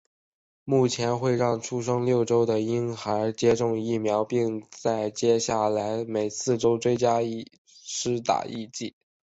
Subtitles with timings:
[0.63, 7.19] 目前会让出生六周的婴孩接种疫苗并在接下来每四周追加
[7.67, 8.95] 施打一剂。